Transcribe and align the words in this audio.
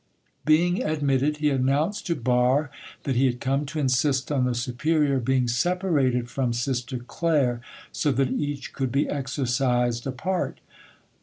Being 0.45 0.81
admitted, 0.81 1.37
he 1.37 1.51
announced 1.51 2.07
to 2.07 2.15
Barre 2.15 2.71
that 3.03 3.15
he 3.15 3.27
had 3.27 3.39
come 3.39 3.67
to 3.67 3.77
insist 3.77 4.31
on 4.31 4.45
the 4.45 4.55
superior 4.55 5.19
being 5.19 5.47
separated 5.47 6.27
from 6.27 6.53
Sister 6.53 6.97
Claire, 6.97 7.61
so 7.91 8.11
that 8.13 8.31
each 8.31 8.73
could 8.73 8.91
be 8.91 9.07
exorcised 9.07 10.07
apart. 10.07 10.59